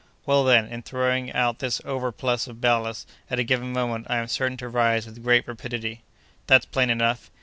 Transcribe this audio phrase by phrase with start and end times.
[0.25, 4.27] Well, then, in throwing out this overplus of ballast at a given moment, I am
[4.29, 6.01] certain to rise with great rapidity."
[6.47, 7.29] "That's plain enough."